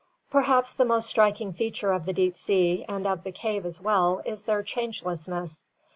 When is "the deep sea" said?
2.07-2.83